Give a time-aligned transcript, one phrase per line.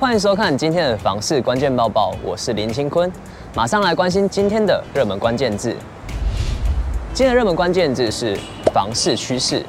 [0.00, 3.10] 欢迎收看今天的房市关键报报，我是林清坤，
[3.52, 5.74] 马上来关心今天的热门关键字。
[7.12, 8.38] 今天的热门关键字是
[8.72, 9.60] 房市趋势。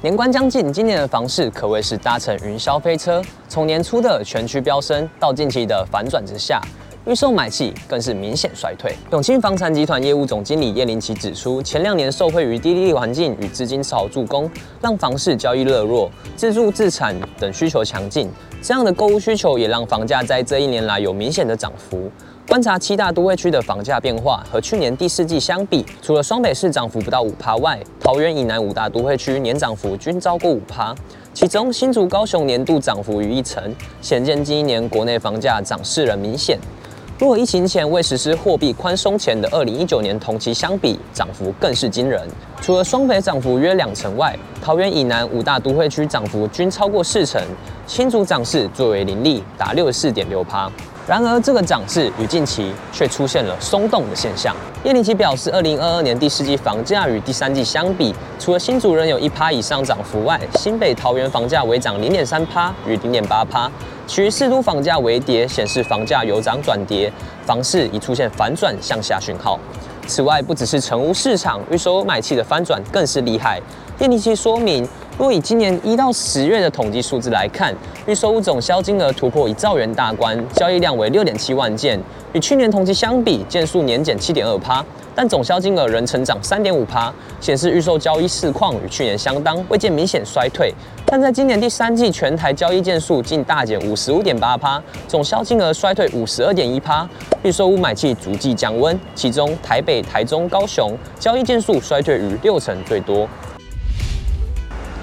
[0.00, 6.58] 年关将近，今年的房市可谓是搭乘云霄飞车，从年初的全区飙升到近期的反转之下，
[7.06, 8.94] 预售买气更是明显衰退。
[9.10, 14.50] 永庆房产集团业务总经理叶林奇指出，前两年受惠于低利率环境与资金超助攻，
[14.82, 18.28] 让房市交易热络，自住自产等需求强劲。
[18.60, 22.10] 这样的购物需求也让房价在这一年来有明显的涨幅。
[22.46, 30.94] 观察七大都会区的房价变化，和去年第四季相比，除了双北市涨幅不到五趴外，桃园以南五大都会区年涨幅均超过五趴。
[31.32, 36.58] 其中新竹、高雄年度涨幅逾一成，显见近一年国内房价涨势仍明显。
[37.20, 42.26] 若疫情前未实施货币宽松前的二零一九年同期相比，涨幅更是惊人。
[42.62, 47.38] 除了双北涨幅约两成外，桃园以南五大都会区涨幅均超过四成，
[47.86, 50.72] 新竹涨势最为凌厉，达六十四点六趴。
[51.06, 54.56] 然而，这个涨势与近期却出现了松动的现象。
[54.82, 63.70] 叶林奇表示，二零二二年第四季房价与第三季相比，除了新竹仍有一趴以上涨幅外，新北、桃园房价微涨零点三趴与零点八趴，
[64.10, 67.08] 其余四都房价微跌，显示房价由涨转跌，
[67.46, 69.56] 房市已出现反转向下讯号。
[70.08, 73.60] 此外，不只是成屋市场，预售买气的翻转更是厉害。
[74.00, 74.84] 叶林奇说明。
[75.20, 77.76] 若以今年一到十月的统计数字来看，
[78.06, 82.00] 预售屋总销金额突破一兆元大关，交易量为六点七万件，
[82.32, 84.82] 与去年同期相比，件数年减七点二趴，
[85.14, 90.72] 但总销金额仍成长三点五趴，显示预售交易市况与去年相当，未见明显衰退。
[91.04, 97.06] 但在今年第三季，全台交易件数竟大减五十五点八趴，总销金额衰退五十二点一趴，
[97.42, 103.28] 预售屋买气逐季降温，其中台北、台中、高雄交易件数衰退逾六成最多。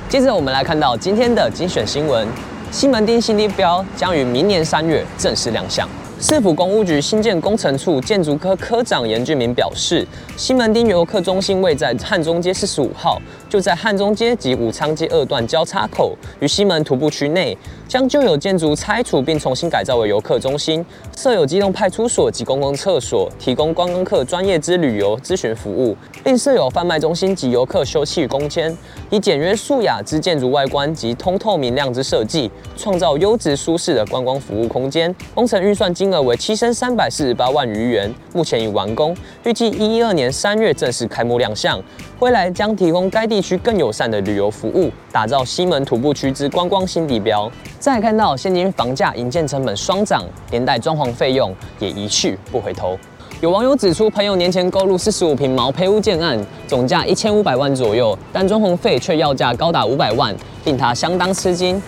[0.09, 2.25] 接着我们来看到今天的精选新闻：
[2.71, 5.85] 西门町新地标将于明年三月正式亮相。
[6.17, 10.07] 市府公务局新建工程处建筑科科长严俊明表示，
[10.37, 13.21] 西门町游客中心位在汉中街四十五号。
[13.49, 17.55] 就在汉中街及武昌街二段交叉口，于西门徒步区内，
[17.87, 28.77] 将旧有建筑拆除并重新改造为游客中心，设有机动派出所及公共厕所，提供观光客专业之旅游咨询服务，并设有贩卖中心及游客休憩空间，
[29.09, 35.15] 以简约素雅之建筑外观及通透明亮之设计，创造优质舒适的观光服务空间。
[35.33, 39.15] 工程预算金额为七千三百四十八万余元，目前已完工，
[39.45, 41.81] 预计一一二年三月正式开幕亮相。
[42.19, 47.49] 未来将提供该地区更友善的旅游服务，打造西门徒步区之观光新地标。
[47.87, 50.21] 再看到现今房价、营建成本双涨，
[50.51, 52.99] 连带装潢费用也一去不回头。
[53.39, 56.37] 有网友指出，朋友年前购入四十五平毛坯屋建案，
[56.67, 61.81] 总价一千五百万左右，但装潢费却要价高达五百万，令他相当吃惊。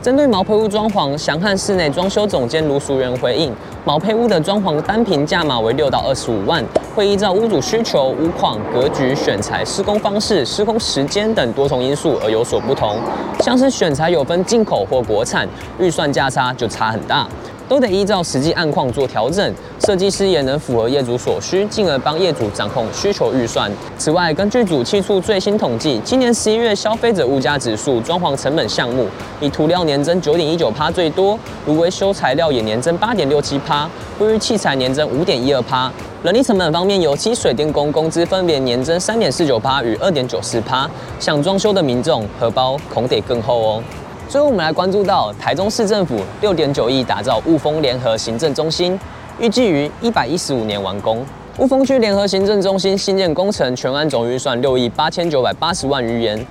[0.00, 3.52] 针对毛坯屋装潢，祥汉室内装修总监卢淑媛回应：
[3.84, 6.64] 毛坯屋的装潢单坪价码为六到二十五万，
[6.96, 12.96] 会依照屋主需求、屋况、格局、选材、施工方式、施工时间等多重因素而有所不同。
[13.40, 15.46] 像是选材有分进口或国产，
[15.78, 17.28] 预算价差就差很大。
[17.68, 19.52] 都得依照实际案况做调整，
[19.84, 23.70] 设计师也能符合业主所需，进而帮业主掌控需求预算。
[23.98, 29.06] 此外，根据主计处最新统计，今年十一月消费者物价指数装潢成本项目
[29.40, 31.36] 以涂料年增九点一九趴最多，
[31.66, 33.90] 如维修材料也年增八点六七趴，
[34.20, 35.92] 卫浴器材年增五点一二趴。
[36.26, 43.82] 人力成本方面，油漆、水电工工资分别年增三点四九趴与二点九四趴，想装修的民众荷包恐得更厚哦。
[44.28, 48.98] 最后，我们来关注到台中市政府六点九亿打造雾峰联合行政中心，
[49.38, 51.24] 预计于一百一十五年完工。
[51.58, 56.44] 雾峰区联合行政中心新建工程全案总预算六亿八千九百八十万余元，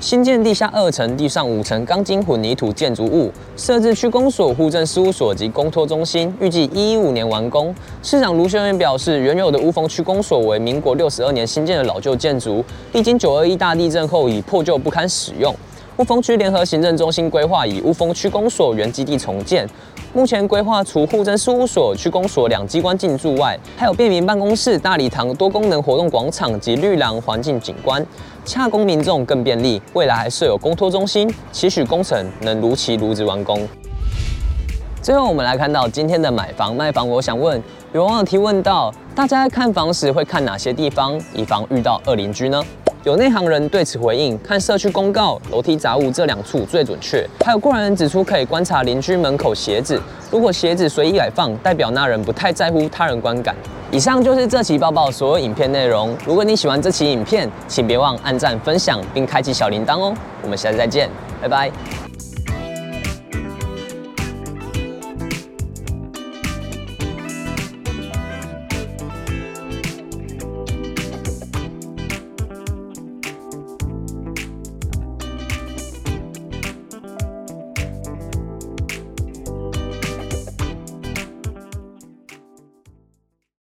[0.00, 7.74] 新建地下二层、地上五层钢筋混凝土建筑物，设置区公所、户政事务所及公托中心，预计一一五年完工。
[8.00, 15.52] 市长卢秀燕表示，原有的乌峰区公所为民国六十二年新建的老旧建筑，历经九二一大地震后已破旧不堪使用。
[15.96, 19.68] 乌峰区联合行政中心规划以乌峰区公所原基地重建，
[20.14, 28.06] 目前规划除户政事务所、区公所两机关进驻外，还有便民办公室、大礼堂、多功能活动广场及绿廊环境景观，
[28.48, 29.80] 洽公民众更便利。
[29.92, 33.68] 未来还设有公托中心，期许工程能如期如质完工。
[35.02, 37.62] 最后，我们来看到今天的买房卖房，我想问，
[37.92, 42.62] 有网友提问到，大家在看房时会看哪些地方，以防遇到恶邻居呢？
[43.04, 47.26] 有内行人对此回应：看社区公告、楼梯杂物这两处最准确。
[47.44, 50.00] 还有过来人指出，可以观察邻居门口鞋子，
[50.30, 53.54] 如果鞋子随意摆放，代表那人不太在乎他人观感。
[53.90, 56.14] 以上就是这期报报所有影片内容。
[56.26, 60.14] 如果你喜欢这期影片，请别忘按赞、分享并开启小铃铛哦。
[60.42, 61.08] 我们下次再见，
[61.40, 62.07] 拜拜。